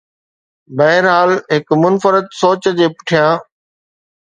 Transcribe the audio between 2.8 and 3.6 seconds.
جي پٺيان